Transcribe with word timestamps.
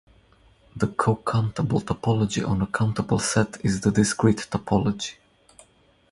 The 0.75 0.87
cocountable 0.87 1.79
topology 1.79 2.43
on 2.43 2.63
a 2.63 2.65
countable 2.65 3.19
set 3.19 3.63
is 3.63 3.81
the 3.81 3.91
discrete 3.91 4.47
topology. 4.49 5.17